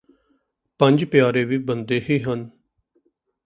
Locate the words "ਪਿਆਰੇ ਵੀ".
1.05-1.57